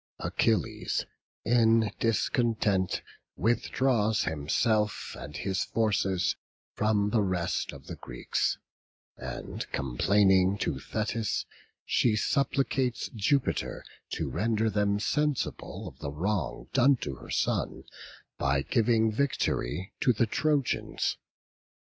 [0.17, 1.05] Achilles
[1.45, 3.03] in discontent
[3.35, 6.35] withdraws himself and his forces
[6.73, 8.57] from the rest of the Greeks;
[9.15, 11.45] and complaining to Thetis,
[11.85, 17.83] she supplicates Jupiter to render them sensible of the wrong done to her son,
[18.39, 21.17] by giving victory to the Trojans.